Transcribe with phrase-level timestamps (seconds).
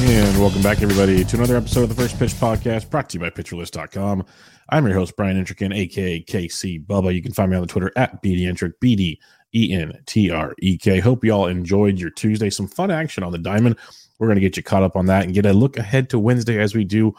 [0.00, 3.20] And welcome back, everybody, to another episode of the First Pitch Podcast brought to you
[3.20, 4.24] by PitcherList.com.
[4.68, 7.12] I'm your host, Brian Entrekin, aka KC Bubba.
[7.12, 9.18] You can find me on the Twitter at BDentrek, BD
[9.56, 11.00] E N T R E K.
[11.00, 12.48] Hope you all enjoyed your Tuesday.
[12.48, 13.76] Some fun action on the diamond.
[14.20, 16.20] We're going to get you caught up on that and get a look ahead to
[16.20, 17.12] Wednesday as we do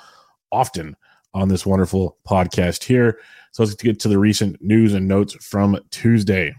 [0.50, 0.96] often
[1.34, 3.20] on this wonderful podcast here.
[3.52, 6.56] So let's get to the recent news and notes from Tuesday.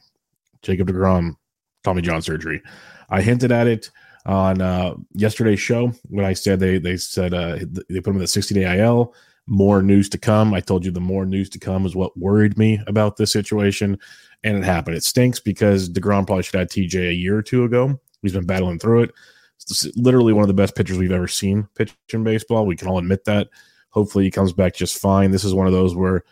[0.60, 1.36] Jacob DeGrom,
[1.82, 2.60] Tommy John surgery.
[3.08, 3.90] I hinted at it
[4.26, 8.20] on uh, yesterday's show when I said they they said uh, they put him in
[8.20, 9.14] the 60 day IL.
[9.46, 10.54] More news to come.
[10.54, 13.98] I told you the more news to come is what worried me about this situation
[14.44, 14.96] and it happened.
[14.96, 17.98] It stinks because Degrom probably should have TJ a year or two ago.
[18.22, 19.12] He's been battling through it.
[19.56, 22.66] It's literally one of the best pitchers we've ever seen pitch in baseball.
[22.66, 23.48] We can all admit that.
[23.90, 25.30] Hopefully, he comes back just fine.
[25.30, 26.24] This is one of those where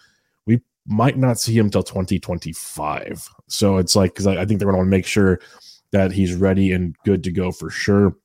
[0.47, 3.29] we might not see him till 2025.
[3.49, 5.41] So it's like because I, I think they're going to want to make sure
[5.93, 8.17] that he's ready and good to go for sure.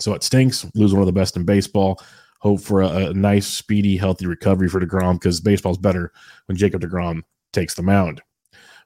[0.00, 0.66] So it stinks.
[0.74, 2.02] Lose one of the best in baseball.
[2.40, 6.12] Hope for a, a nice, speedy, healthy recovery for Degrom because baseball's better
[6.46, 8.20] when Jacob Degrom takes the mound.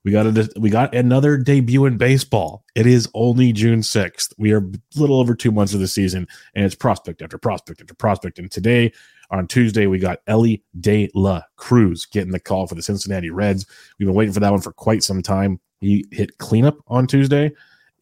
[0.05, 2.65] We got a we got another debut in baseball.
[2.77, 4.35] It is only June 6th.
[4.39, 7.81] We are a little over two months of the season, and it's prospect after prospect
[7.81, 8.39] after prospect.
[8.39, 8.93] And today,
[9.31, 13.67] on Tuesday, we got Elly De La Cruz getting the call for the Cincinnati Reds.
[13.99, 15.59] We've been waiting for that one for quite some time.
[15.81, 17.51] He hit cleanup on Tuesday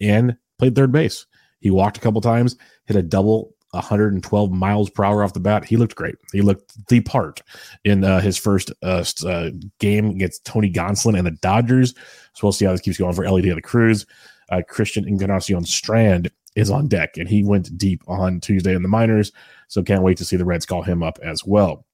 [0.04, 1.26] and played third base.
[1.60, 2.56] He walked a couple times,
[2.87, 5.65] hit a double 112 miles per hour off the bat.
[5.65, 6.16] He looked great.
[6.32, 7.42] He looked the part
[7.84, 9.50] in uh, his first uh, uh,
[9.81, 11.94] game against Tony Gonsolin and the Dodgers.
[12.34, 14.06] So we'll see how this keeps going for Elly De La Cruz.
[14.50, 18.88] Uh, Christian Encarnacion Strand is on deck, and he went deep on Tuesday in the
[18.88, 19.32] minors.
[19.69, 21.84] So can't wait to see the Reds call him up as well.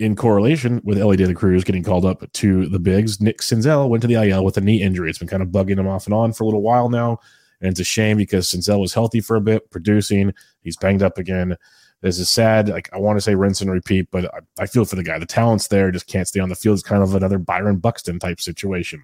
[0.00, 3.86] In correlation with Elly De La Cruz getting called up to the bigs, Nick Senzel
[3.90, 5.10] went to the IL with a knee injury.
[5.10, 7.18] It's been kind of bugging him off and on for a little while now.
[7.60, 10.32] And it's a shame because Sinzel was healthy for a bit, producing.
[10.62, 11.54] He's banged up again.
[12.00, 12.70] This is sad.
[12.70, 15.18] Like I want to say rinse and repeat, but I, I feel for the guy.
[15.18, 16.78] The talent's there, just can't stay on the field.
[16.78, 19.02] It's kind of another Byron Buxton type situation.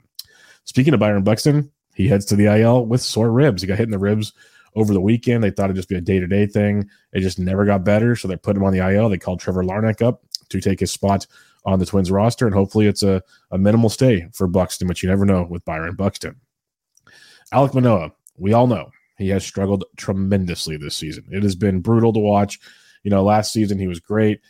[0.65, 3.61] Speaking of Byron Buxton, he heads to the IL with sore ribs.
[3.61, 4.33] He got hit in the ribs
[4.77, 5.45] over the weekend.
[5.45, 6.89] They thought it'd just be a day to day thing.
[7.13, 8.17] It just never got better.
[8.17, 9.11] So they put him on the IL.
[9.11, 11.27] They called Trevor Larnach up to take his spot
[11.65, 12.47] on the Twins roster.
[12.47, 15.97] And hopefully it's a, a minimal stay for Buxton, but you never know with Byron
[15.97, 16.37] Buxton.
[17.53, 21.25] Alek Manoah, we all know he has struggled tremendously this season.
[21.31, 22.59] It has been brutal to watch.
[23.03, 24.41] You know, last season he was great,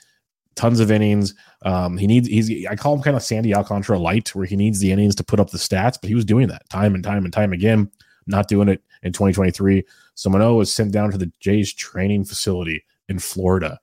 [0.54, 1.34] tons of innings.
[1.62, 4.80] Um, he needs he's I call him kind of Sandy Alcantara light, where he needs
[4.80, 7.24] the innings to put up the stats, but he was doing that time and time
[7.24, 7.90] and time again.
[8.26, 9.84] Not doing it in 2023.
[10.14, 13.78] So Manoa was sent down to the Jays training facility in Florida.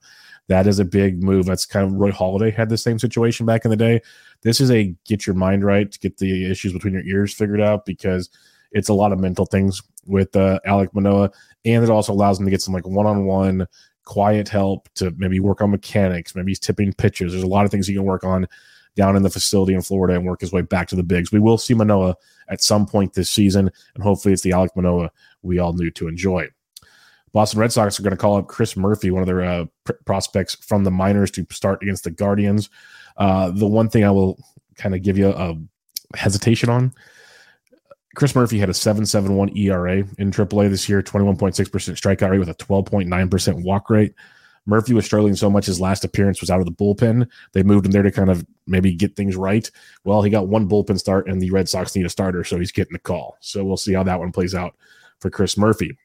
[0.48, 1.46] That is a big move.
[1.46, 4.00] That's kind of Roy Halladay had the same situation back in the day.
[4.42, 7.60] This is a get your mind right, to get the issues between your ears figured
[7.60, 8.28] out because
[8.72, 11.30] it's a lot of mental things with uh, Alek Manoah,
[11.64, 13.66] and it also allows him to get some like one-on-one
[14.04, 16.34] quiet help to maybe work on mechanics.
[16.34, 17.32] Maybe he's tipping pitches.
[17.32, 18.46] There's a lot of things he can work on
[18.96, 21.32] down in the facility in Florida and work his way back to the bigs.
[21.32, 22.16] We will see Manoah
[22.48, 25.10] at some point this season, and hopefully it's the Alek Manoah
[25.42, 26.48] we all knew to enjoy.
[27.34, 29.92] Boston Red Sox are going to call up Chris Murphy, one of their uh, pr-
[30.06, 32.70] prospects from the minors, to start against the Guardians.
[33.18, 34.38] Uh, the one thing I will
[34.76, 35.54] kind of give you a
[36.16, 36.94] hesitation on
[38.14, 42.54] Chris Murphy had a 7.71 ERA in AAA this year, 21.6% strikeout rate with a
[42.54, 44.14] 12.9% walk rate.
[44.66, 47.28] Murphy was struggling so much his last appearance was out of the bullpen.
[47.52, 49.70] They moved him there to kind of maybe get things right.
[50.04, 52.72] Well, he got one bullpen start, and the Red Sox need a starter, so he's
[52.72, 53.36] getting a call.
[53.40, 54.74] So we'll see how that one plays out
[55.20, 55.98] for Chris Murphy.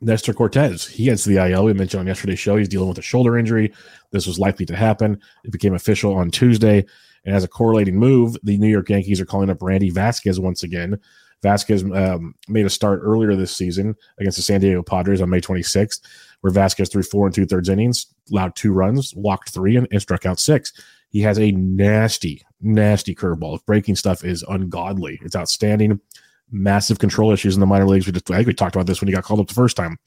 [0.00, 1.64] Nestor Cortes, he heads to the IL.
[1.64, 3.72] We mentioned on yesterday's show he's dealing with a shoulder injury.
[4.10, 5.20] This was likely to happen.
[5.44, 6.84] It became official on Tuesday.
[7.24, 10.62] And as a correlating move, the New York Yankees are calling up Randy Vasquez once
[10.62, 11.00] again.
[11.42, 15.40] Vasquez um, made a start earlier this season against the San Diego Padres on May
[15.40, 16.00] 26th,
[16.40, 20.00] where Vasquez threw four and two thirds innings, allowed two runs, walked three, and, and
[20.00, 20.72] struck out six.
[21.10, 23.64] He has a nasty, nasty curveball.
[23.66, 25.20] Breaking stuff is ungodly.
[25.22, 26.00] It's outstanding.
[26.50, 28.06] Massive control issues in the minor leagues.
[28.06, 29.76] We just I think we talked about this when he got called up the first
[29.76, 29.98] time.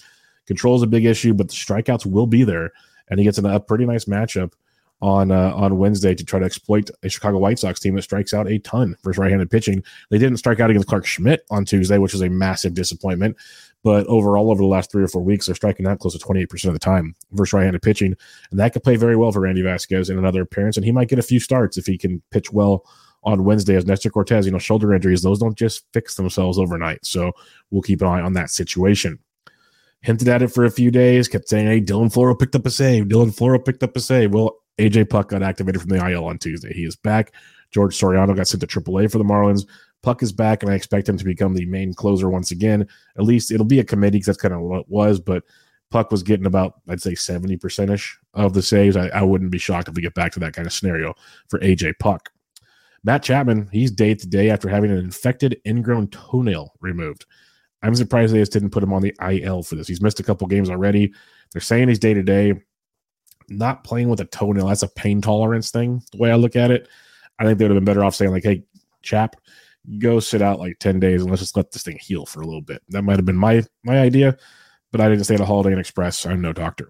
[0.47, 2.71] Control is a big issue, but the strikeouts will be there,
[3.09, 4.53] and he gets in a pretty nice matchup
[5.01, 8.33] on uh, on Wednesday to try to exploit a Chicago White Sox team that strikes
[8.33, 9.83] out a ton versus right-handed pitching.
[10.09, 13.37] They didn't strike out against Clark Schmidt on Tuesday, which was a massive disappointment.
[13.81, 16.65] But overall, over the last three or four weeks, they're striking out close to 28%
[16.65, 18.15] of the time versus right-handed pitching,
[18.51, 20.75] and that could play very well for Randy Vasquez in another appearance.
[20.75, 22.85] And he might get a few starts if he can pitch well
[23.23, 27.05] on Wednesday as Nestor Cortes, You know, shoulder injuries; those don't just fix themselves overnight.
[27.05, 27.31] So
[27.71, 29.19] we'll keep an eye on that situation
[30.01, 32.69] hinted at it for a few days, kept saying, hey, Dylan Floro picked up a
[32.69, 33.05] save.
[33.05, 34.33] Dylan Floro picked up a save.
[34.33, 36.73] Well, AJ Puk got activated from the IL on Tuesday.
[36.73, 37.33] He is back.
[37.71, 39.67] George Soriano got sent to AAA for the Marlins.
[40.01, 42.87] Puk is back, and I expect him to become the main closer once again.
[43.17, 45.43] At least it'll be a committee because that's kind of what it was, but
[45.91, 48.95] Puk was getting about, I'd say, 70% ish of the saves.
[48.95, 51.15] I, I, wouldn't be shocked if we get back to that kind of scenario
[51.49, 52.29] for AJ Puk.
[53.03, 57.25] Matt Chapman, he's day to day after having an infected ingrown toenail removed.
[57.81, 59.87] I'm surprised they just didn't put him on the IL for this.
[59.87, 61.13] He's missed a couple games already.
[61.53, 62.53] They're saying he's day to day
[63.49, 64.67] not playing with a toenail.
[64.67, 66.03] That's a pain tolerance thing.
[66.11, 66.87] The way I look at it,
[67.39, 68.63] I think they would have been better off saying like, "Hey,
[69.01, 69.35] chap,
[69.97, 72.45] go sit out like ten days and let's just let this thing heal for a
[72.45, 74.37] little bit." That might have been my my idea,
[74.91, 76.25] but I didn't stay at a Holiday Inn Express.
[76.25, 76.89] I'm no doctor.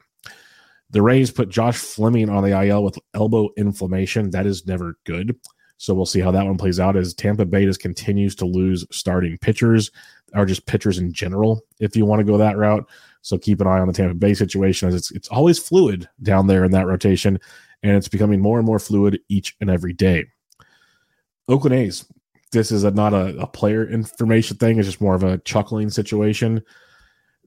[0.91, 4.31] The Rays put Josh Fleming on the IL with elbow inflammation.
[4.31, 5.37] That is never good.
[5.79, 8.85] So we'll see how that one plays out as Tampa Bay just continues to lose
[8.91, 9.89] starting pitchers
[10.35, 12.85] or just pitchers in general, if you want to go that route.
[13.21, 16.47] So keep an eye on the Tampa Bay situation as it's it's always fluid down
[16.47, 17.39] there in that rotation,
[17.81, 20.25] and it's becoming more and more fluid each and every day.
[21.47, 22.05] Oakland A's.
[22.51, 24.79] This is a, not a, a player information thing.
[24.79, 26.61] It's just more of a chuckling situation.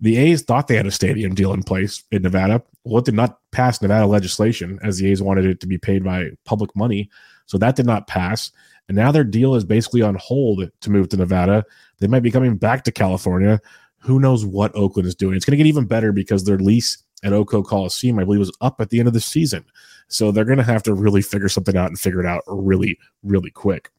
[0.00, 2.62] The A's thought they had a stadium deal in place in Nevada.
[2.84, 6.02] Well, it did not pass Nevada legislation as the A's wanted it to be paid
[6.02, 7.10] by public money.
[7.46, 8.50] So that did not pass.
[8.88, 11.64] And now their deal is basically on hold to move to Nevada.
[11.98, 13.60] They might be coming back to California
[14.02, 15.36] who knows what Oakland is doing.
[15.36, 18.56] It's going to get even better because their lease at Oco Coliseum, I believe, was
[18.60, 19.64] up at the end of the season.
[20.08, 22.98] So they're going to have to really figure something out and figure it out really,
[23.22, 23.90] really quick.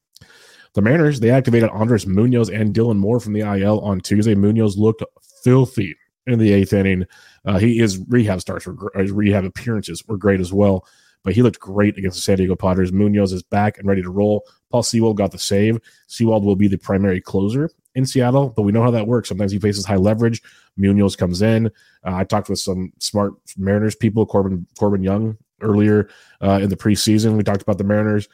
[0.74, 4.36] The Mariners, they activated Andres Munoz and Dylan Moore from the IL on Tuesday.
[4.36, 5.04] Munoz looked
[5.44, 5.96] filthy
[6.28, 7.06] in the eighth inning.
[7.46, 10.86] Uh, he his rehab starts were his rehab appearances were great as well,
[11.24, 12.92] but he looked great against the San Diego Padres.
[12.92, 14.46] Munoz is back and ready to roll.
[14.72, 15.80] Paul Sewald got the save.
[16.08, 19.30] Sewald will be the primary closer in Seattle, but we know how that works.
[19.30, 20.42] Sometimes he faces high leverage.
[20.78, 21.68] Munoz comes in.
[22.06, 26.10] Uh, I talked with some smart Mariners people, Corbin Corbin Young, earlier
[26.42, 27.38] uh, in the preseason.
[27.38, 28.28] We talked about the Mariners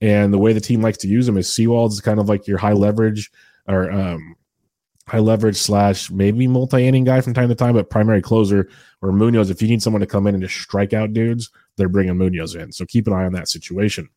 [0.00, 2.58] and the way the team likes to use them is Sewald's kind of like your
[2.58, 3.30] high leverage
[3.66, 4.36] or um,
[5.08, 8.68] high leverage slash maybe multi inning guy from time to time, but primary closer.
[9.02, 11.88] Or Munoz, if you need someone to come in and just strike out dudes, they're
[11.88, 12.72] bringing Munoz in.
[12.72, 14.08] So keep an eye on that situation.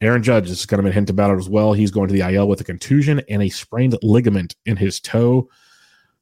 [0.00, 1.72] Aaron Judge is kind of a hint about it as well.
[1.72, 5.48] He's going to the IL with a contusion and a sprained ligament in his toe.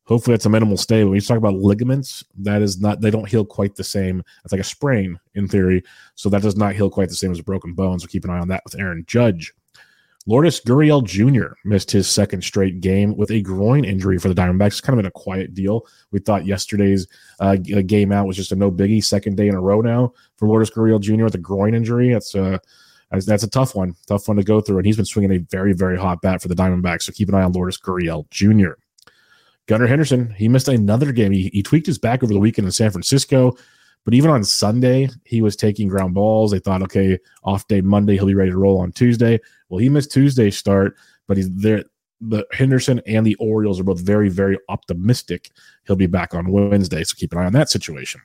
[0.05, 1.03] Hopefully, that's a minimal stay.
[1.03, 4.23] When we talk about ligaments, that is not, they don't heal quite the same.
[4.45, 5.83] It's like a sprain in theory.
[6.15, 7.99] So that does not heal quite the same as a broken bone.
[7.99, 9.53] So keep an eye on that with Aaron Judge.
[10.27, 11.55] Lourdes Gurriel Jr.
[11.65, 14.69] missed his second straight game with a groin injury for the Diamondbacks.
[14.69, 15.87] It's kind of been a quiet deal.
[16.13, 17.07] We thought yesterday's
[17.41, 19.05] uh, game out was just a no biggie.
[19.05, 21.25] Second day in a row now for Lourdes Gurriel Jr.
[21.25, 22.13] with a groin injury.
[22.13, 22.59] That's uh,
[23.11, 24.79] that's a tough one, tough one to go through.
[24.79, 27.03] And he's been swinging a very, very hot bat for the Diamondbacks.
[27.03, 28.73] So keep an eye on Lourdes Gurriel Jr.
[29.67, 31.33] Gunnar Henderson, he missed another game.
[31.33, 33.57] He, he tweaked his back over the weekend in San Francisco.
[34.05, 36.51] But even on Sunday, he was taking ground balls.
[36.51, 39.41] They thought, okay, off day Monday, he'll be ready to roll on Tuesday.
[39.69, 40.97] Well, he missed Tuesday's start,
[41.27, 41.85] but he's there.
[42.21, 45.51] The Henderson and the Orioles are both very, very optimistic.
[45.87, 47.03] He'll be back on Wednesday.
[47.05, 48.21] So keep an eye on that situation.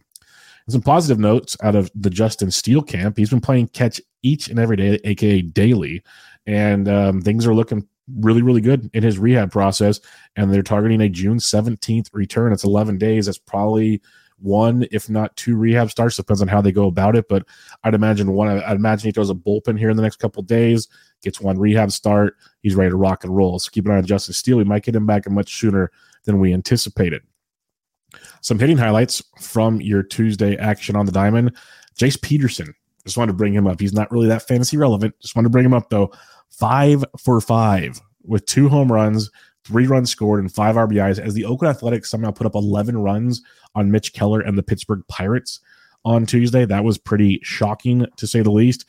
[0.66, 3.18] And some positive notes out of the Justin Steele camp.
[3.18, 6.04] He's been playing catch each and every day, aka daily,
[6.46, 7.88] and um, things are looking
[8.20, 10.00] really, really good in his rehab process.
[10.36, 12.54] And they're targeting a June 17th return.
[12.54, 13.26] It's 11 days.
[13.26, 14.02] That's probably
[14.42, 16.16] one, if not two rehab starts.
[16.16, 17.28] Depends on how they go about it.
[17.28, 17.46] But
[17.84, 18.48] I'd imagine one.
[18.50, 20.88] I'd imagine he throws a bullpen here in the next couple days,
[21.22, 22.36] gets one rehab start.
[22.62, 23.60] He's ready to rock and roll.
[23.60, 24.58] So keep an eye on Justin Steele.
[24.58, 25.92] We might get him back much sooner
[26.24, 27.22] than we anticipated.
[28.42, 31.56] Some hitting highlights from your Tuesday action on the diamond.
[31.98, 32.74] Jace Peterson.
[33.06, 33.80] Just wanted to bring him up.
[33.80, 35.16] He's not really that fantasy relevant.
[35.20, 36.12] Just wanted to bring him up though.
[36.50, 39.30] Five for five with two home runs,
[39.70, 43.44] three runs scored, and five RBIs as the Oakland Athletics somehow put up 11 runs
[43.76, 45.60] on Mitch Keller and the Pittsburgh Pirates
[46.04, 46.66] on Tuesday.
[46.66, 48.86] That was pretty shocking to say the least.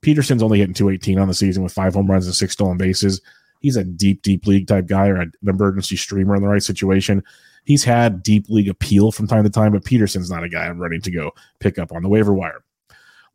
[0.00, 3.20] Peterson's only hitting 218 on the season with five home runs and six stolen bases.
[3.58, 7.24] He's a deep, deep league type guy or an emergency streamer in the right situation.
[7.64, 10.80] He's had deep league appeal from time to time, but Peterson's not a guy I'm
[10.80, 12.62] ready to go pick up on the waiver wire.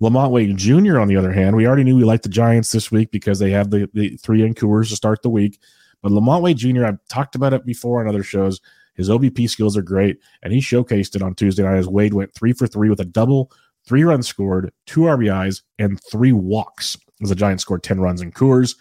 [0.02, 2.92] LaMonte Wade Jr., on the other hand, we already knew we liked the Giants this
[2.92, 5.60] week because they have the, the three in Coors to start the week.
[6.02, 8.62] But LaMonte Wade Jr., I've talked about it before on other shows.
[8.96, 12.34] His OBP skills are great, and he showcased it on Tuesday night as Wade went
[12.34, 13.52] three for three with a double,
[13.86, 18.32] three runs scored, two RBIs, and three walks as the Giants scored 10 runs in
[18.32, 18.76] Coors.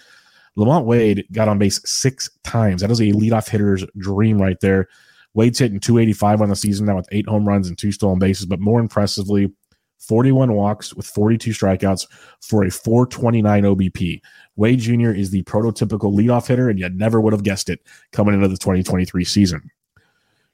[0.58, 2.80] LaMonte Wade got on base six times.
[2.80, 4.88] That is a leadoff hitter's dream right there.
[5.34, 8.46] Wade's hitting 285 on the season now with eight home runs and two stolen bases,
[8.46, 9.52] but more impressively,
[9.98, 12.06] 41 walks with 42 strikeouts
[12.40, 14.20] for a 429 OBP.
[14.56, 15.10] Wade Jr.
[15.10, 17.80] is the prototypical leadoff hitter, and you never would have guessed it
[18.12, 19.70] coming into the 2023 season.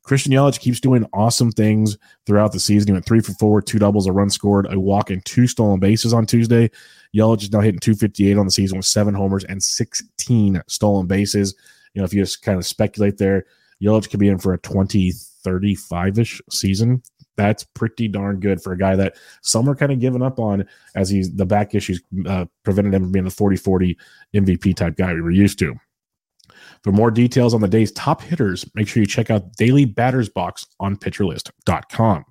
[0.02, 1.96] Christian Yelich keeps doing awesome things
[2.26, 2.88] throughout the season.
[2.88, 5.78] He went three for four, two doubles, a run scored, a walk, and two stolen
[5.78, 6.70] bases on Tuesday.
[7.14, 11.54] Yelich is now hitting 258 on the season with seven homers and 16 stolen bases.
[11.94, 13.44] You know, if you just kind of speculate there,
[13.80, 17.02] Yelich could be in for a 2035 ish season
[17.36, 20.66] that's pretty darn good for a guy that some are kind of giving up on
[20.94, 23.96] as he's the back issues uh, prevented him from being the 40 40
[24.34, 25.74] MVP type guy we were used to.
[26.82, 30.28] For more details on the day's top hitters, make sure you check out Daily Batters
[30.28, 32.24] Box on pitcherlist.com.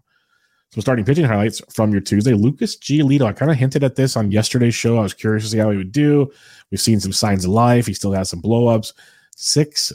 [0.74, 3.24] So, starting pitching highlights from your Tuesday, Lucas Giolito.
[3.24, 4.98] I kind of hinted at this on yesterday's show.
[4.98, 6.32] I was curious to see how he would do.
[6.70, 7.88] We've seen some signs of life.
[7.88, 8.94] He still has some blowups.
[9.36, 9.92] Six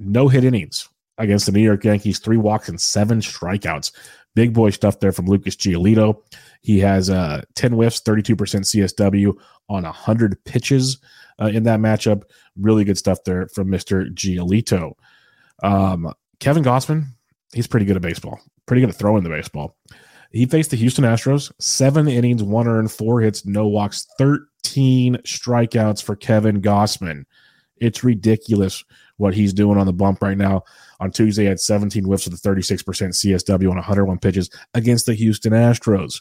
[0.00, 0.88] no hit innings
[1.18, 3.92] against the New York Yankees, three walks and seven strikeouts.
[4.34, 6.22] Big boy stuff there from Lucas Giolito.
[6.62, 9.34] He has uh, 10 whiffs, 32% CSW
[9.68, 10.98] on 100 pitches
[11.40, 12.22] uh, in that matchup.
[12.56, 14.12] Really good stuff there from Mr.
[14.14, 14.92] Giolito.
[15.62, 17.06] Um, Kevin Gausman,
[17.52, 19.76] he's pretty good at baseball, pretty good at throwing the baseball.
[20.30, 26.02] He faced the Houston Astros, seven innings, one earned, four hits, no walks, 13 strikeouts
[26.02, 27.24] for Kevin Gausman.
[27.78, 28.84] It's ridiculous
[29.16, 30.62] what he's doing on the bump right now.
[31.00, 35.52] On Tuesday, had 17 whiffs with a 36% CSW on 101 pitches against the Houston
[35.52, 36.20] Astros.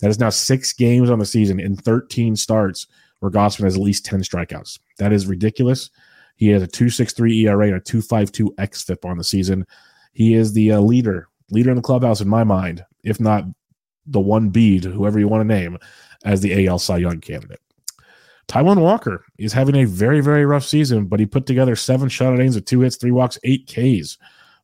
[0.00, 2.86] That is now six games on the season in 13 starts
[3.20, 4.78] where Gausman has at least 10 strikeouts.
[4.98, 5.90] That is ridiculous.
[6.36, 9.66] He has a 2.63 ERA and a 2.52 xFIP on the season.
[10.12, 13.44] He is the uh, leader, leader in the clubhouse in my mind, if not
[14.06, 15.78] the one bead, whoever you want to name,
[16.24, 17.60] as the AL Cy Young candidate.
[18.48, 22.36] Taijuan Walker is having a very, very rough season, but he put together seven shutout
[22.36, 24.16] innings with two hits, three walks, eight Ks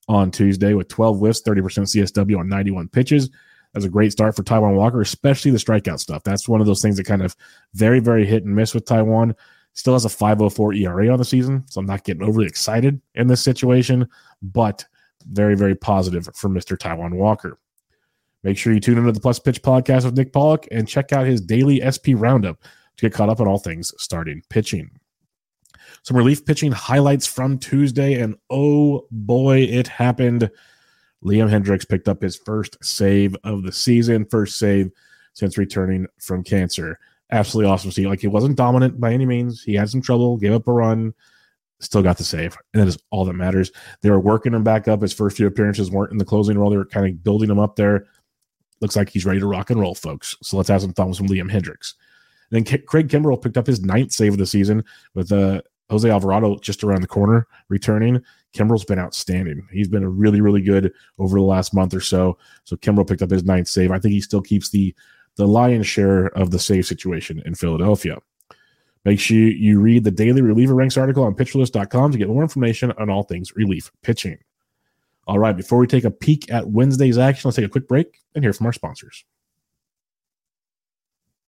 [0.09, 3.31] on Tuesday with 12 whiffs, 30% CSW on 91 pitches.
[3.73, 6.23] That's a great start for Taijuan Walker, especially the strikeout stuff.
[6.25, 7.37] That's one of those things that kind of
[7.75, 9.35] very, very hit and miss with Taijuan.
[9.75, 13.27] Still has a 504 ERA on the season, so I'm not getting overly excited in
[13.27, 14.09] this situation,
[14.41, 14.87] but
[15.29, 16.79] very, very positive for Mr.
[16.79, 17.59] Taijuan Walker.
[18.45, 21.27] Make sure you tune into the Plus Pitch podcast with Nick Pollack and check out
[21.27, 22.63] his daily SP roundup
[22.97, 24.91] to get caught up on all things starting pitching.
[26.03, 30.51] Some relief pitching highlights from Tuesday, and oh boy, it happened.
[31.25, 34.91] Liam Hendriks picked up his first save of the season, first save
[35.33, 36.99] since returning from cancer.
[37.31, 38.07] Absolutely awesome see.
[38.07, 39.63] Like he wasn't dominant by any means.
[39.63, 41.15] He had some trouble, gave up a run,
[41.81, 42.57] still got the save.
[42.73, 43.73] And that is all that matters.
[44.03, 45.01] They were working him back up.
[45.01, 46.71] His first few appearances weren't in the closing role.
[46.71, 48.07] They were kind of building him up there.
[48.81, 50.37] Looks like he's ready to rock and roll, folks.
[50.43, 51.95] So let's have some thumbs from Liam Hendriks.
[52.55, 54.85] Then Craig Kimbrel picked up his ninth save of the season
[55.15, 58.23] with uh, Jose Alvarado just around the corner returning.
[58.55, 59.67] Kimbrel's been outstanding.
[59.73, 62.39] He's been really, really good over the last month or so.
[62.63, 63.91] So Kimbrel picked up his ninth save.
[63.91, 64.95] I think he still keeps the
[65.35, 68.19] the lion's share of the save situation in Philadelphia.
[69.05, 72.93] Make sure you read the daily reliever ranks article on pitcherlist.com to get more information
[72.93, 74.39] on all things relief pitching.
[75.27, 78.23] All right, before we take a peek at Wednesday's action, let's take a quick break
[78.37, 79.25] and hear from our sponsors.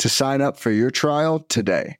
[0.00, 1.96] to sign up for your trial today.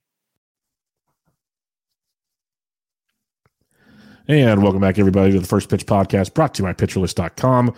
[4.26, 7.74] And welcome back, everybody, to the First Pitch Podcast brought to you by PitcherList.com.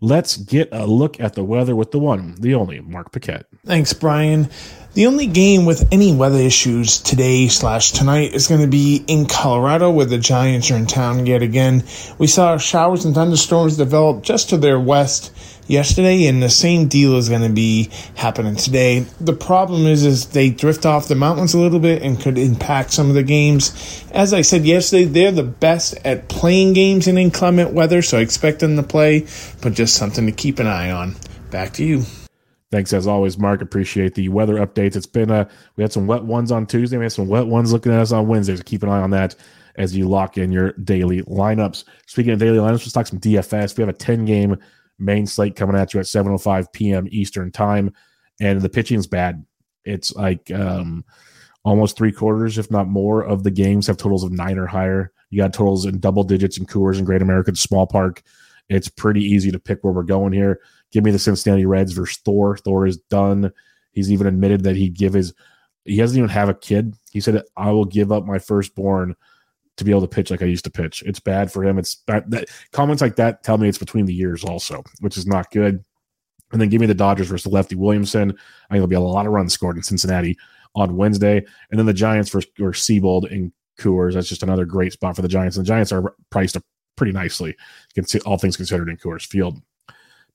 [0.00, 3.46] Let's get a look at the weather with the one, the only Mark Paquette.
[3.64, 4.50] Thanks, Brian.
[4.94, 9.26] The only game with any weather issues today slash tonight is going to be in
[9.26, 11.82] Colorado where the Giants are in town yet again.
[12.16, 15.32] We saw showers and thunderstorms develop just to their west
[15.66, 19.00] yesterday and the same deal is going to be happening today.
[19.20, 22.92] The problem is is they drift off the mountains a little bit and could impact
[22.92, 24.04] some of the games.
[24.12, 28.20] As I said yesterday, they're the best at playing games in inclement weather, so I
[28.20, 29.26] expect them to play,
[29.60, 31.16] but just something to keep an eye on.
[31.50, 32.04] Back to you.
[32.74, 33.62] Thanks as always, Mark.
[33.62, 34.96] Appreciate the weather updates.
[34.96, 36.98] It's been uh we had some wet ones on Tuesday.
[36.98, 38.56] We had some wet ones looking at us on Wednesday.
[38.56, 39.36] So keep an eye on that
[39.76, 41.84] as you lock in your daily lineups.
[42.08, 43.76] Speaking of daily lineups, let's talk some DFS.
[43.76, 44.56] We have a 10 game
[44.98, 47.06] main slate coming at you at 7:05 p.m.
[47.12, 47.92] Eastern time,
[48.40, 49.46] and the pitching's bad.
[49.84, 51.04] It's like um
[51.64, 55.12] almost three quarters, if not more, of the games have totals of nine or higher.
[55.30, 58.24] You got totals in double digits in Coors and Great American Small Park.
[58.68, 60.60] It's pretty easy to pick where we're going here.
[60.94, 62.56] Give me the Cincinnati Reds versus Thor.
[62.56, 63.52] Thor is done.
[63.90, 65.34] He's even admitted that he'd give his.
[65.84, 66.94] He doesn't even have a kid.
[67.10, 69.16] He said, "I will give up my firstborn
[69.76, 71.78] to be able to pitch like I used to pitch." It's bad for him.
[71.78, 72.30] It's bad.
[72.30, 75.84] That, comments like that tell me it's between the years, also, which is not good.
[76.52, 78.30] And then give me the Dodgers versus Lefty Williamson.
[78.30, 78.38] I think
[78.70, 80.38] there'll be a lot of runs scored in Cincinnati
[80.76, 84.14] on Wednesday, and then the Giants versus or Seabold in Coors.
[84.14, 85.56] That's just another great spot for the Giants.
[85.56, 86.62] And the Giants are priced up
[86.96, 87.56] pretty nicely,
[88.24, 89.60] all things considered, in Coors Field.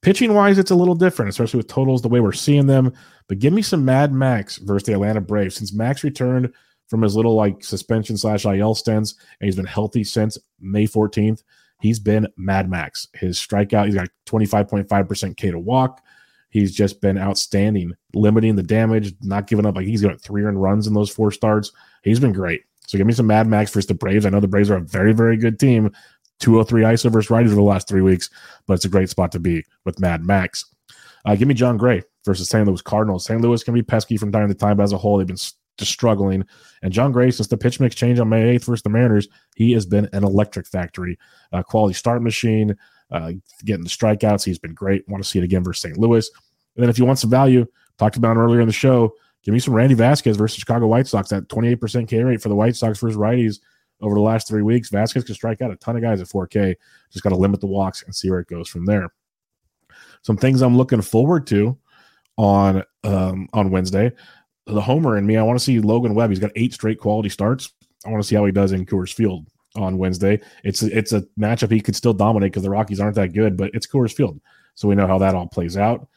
[0.02, 2.94] Pitching wise, it's a little different, especially with totals the way we're seeing them.
[3.28, 5.56] But give me some Mad Max versus the Atlanta Braves.
[5.56, 6.54] Since Max returned
[6.88, 11.44] from his little like suspension slash IL stints, and he's been healthy since May 14th,
[11.82, 13.08] he's been Mad Max.
[13.14, 16.02] His strikeout, he's got 25.5% K to walk.
[16.50, 19.76] He's just been outstanding, limiting the damage, not giving up.
[19.76, 21.72] Like he's got three earned runs in those four starts.
[22.04, 22.64] He's been great.
[22.88, 24.26] So give me some Mad Max versus the Braves.
[24.26, 25.92] I know the Braves are a very, very good team,
[26.40, 28.30] 203 ISO versus righties over the last three weeks,
[28.68, 30.66] but it's a great spot to be with Mad Max.
[31.26, 32.66] Uh, give me Jon Gray versus St.
[32.66, 33.26] Louis Cardinals.
[33.26, 33.42] St.
[33.42, 36.46] Louis can be pesky from time to time, as a whole, they've been just struggling.
[36.82, 39.72] And Jon Gray, since the pitch mix change on May 8th versus the Mariners, he
[39.74, 41.18] has been an electric factory,
[41.52, 42.76] uh, quality start machine,
[43.12, 43.34] uh,
[43.66, 44.46] getting the strikeouts.
[44.46, 45.08] He's been great.
[45.08, 45.98] Want to see it again versus St.
[45.98, 46.30] Louis.
[46.76, 47.66] And then if you want some value,
[47.98, 51.30] talked about earlier in the show, give me some Randy Vasquez versus Chicago White Sox.
[51.30, 53.60] That 28% K rate for the White Sox versus righties
[54.02, 54.90] over the last three weeks.
[54.90, 56.76] Vasquez can strike out a ton of guys at 4K.
[57.12, 59.12] Just got to limit the walks and see where it goes from there.
[60.22, 61.78] Some things I'm looking forward to
[62.38, 64.12] on um, on Wednesday.
[64.66, 66.30] The homer in me, I want to see Logan Webb.
[66.30, 67.74] He's got eight straight quality starts.
[68.06, 70.40] I want to see how he does in Coors Field on Wednesday.
[70.64, 73.72] It's it's a matchup he could still dominate because the Rockies aren't that good, but
[73.74, 74.40] it's Coors Field,
[74.76, 76.08] so we know how that all plays out.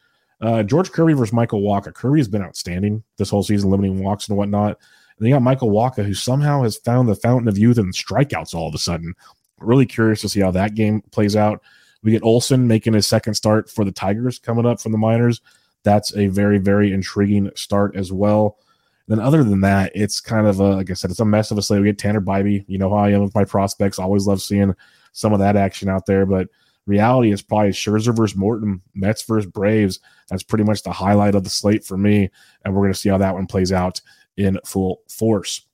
[0.40, 1.94] Uh, George Kirby versus Michael Wacha.
[1.94, 4.78] Kirby has been outstanding this whole season, limiting walks and whatnot.
[5.26, 8.68] You got Michael Wacha, who somehow has found the fountain of youth and strikeouts all
[8.68, 9.14] of a sudden.
[9.60, 11.62] Really curious to see how that game plays out.
[12.02, 15.40] We get Olson making his second start for the Tigers coming up from the minors.
[15.84, 18.58] That's a very, very intriguing start as well.
[19.06, 21.58] then other than that, it's kind of a, like I said, it's a mess of
[21.58, 21.80] a slate.
[21.80, 22.64] We get Tanner Bibee.
[22.66, 23.98] You know how I am with my prospects.
[23.98, 24.74] Always love seeing
[25.12, 26.26] some of that action out there.
[26.26, 26.48] But
[26.86, 30.00] reality is probably Scherzer versus Morton, Mets versus Braves.
[30.28, 32.30] That's pretty much the highlight of the slate for me.
[32.64, 34.00] And we're going to see how that one plays out
[34.36, 35.66] in full force.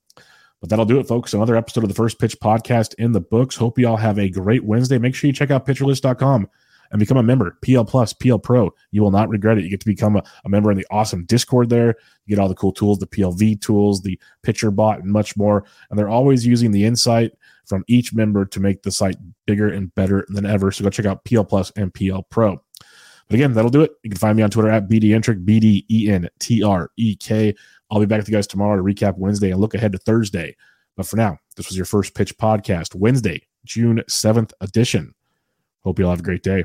[0.61, 1.35] But that'll do it, folks.
[1.35, 3.55] Another episode of the First Pitch podcast in the books.
[3.55, 4.99] Hope you all have a great Wednesday.
[4.99, 6.49] Make sure you check out pitcherlist.com
[6.91, 7.57] and become a member.
[7.63, 8.73] PL Plus, PL Pro.
[8.91, 9.65] You will not regret it.
[9.65, 11.95] You get to become a, a, member in the awesome Discord there.
[12.27, 15.65] You get all the cool tools, the PLV tools, the pitcher bot, and much more.
[15.91, 17.33] And they're always using the insight
[17.67, 19.17] from each member to make the site
[19.47, 20.73] bigger and better than ever.
[20.73, 22.63] So go check out PL Plus and PL Pro.
[23.29, 23.93] But again, that'll do it.
[24.03, 27.15] You can find me on Twitter at BDentrek, B D E N T R E
[27.15, 27.55] K.
[27.91, 30.57] I'll be back with you guys tomorrow to recap Wednesday and look ahead to Thursday.
[30.97, 35.15] But for now, this was your first pitch podcast, Wednesday, June 7th edition.
[35.85, 36.65] Hope you all have a great day.